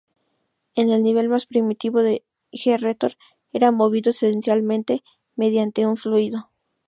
En 0.73 0.89
el 0.89 1.03
nivel 1.03 1.29
más 1.29 1.45
primitivo, 1.45 1.99
un 1.99 2.17
Ge-rotor 2.51 3.17
era 3.53 3.71
movido 3.71 4.09
esencialmente 4.09 5.03
mediante 5.35 5.85
un 5.85 5.95
fluido. 5.95 6.49